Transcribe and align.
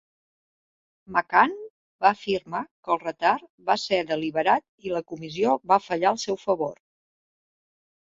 McCann 1.17 1.53
va 2.05 2.13
afirmar 2.15 2.63
que 2.89 2.93
el 2.97 3.01
retard 3.05 3.47
va 3.69 3.77
ser 3.85 4.01
deliberat 4.15 4.89
i 4.91 4.97
la 4.99 5.05
comissió 5.15 5.57
va 5.75 5.83
fallar 5.89 6.15
al 6.17 6.23
seu 6.29 6.45
favor. 6.51 6.77